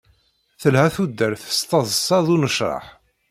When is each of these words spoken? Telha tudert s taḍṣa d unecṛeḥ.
Telha 0.61 0.85
tudert 0.95 1.43
s 1.57 1.59
taḍṣa 1.69 2.17
d 2.25 2.27
unecṛeḥ. 2.35 2.85